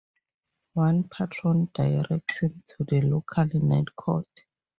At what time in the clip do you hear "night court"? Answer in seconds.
3.53-4.27